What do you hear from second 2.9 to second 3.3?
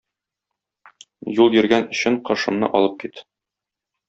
кит!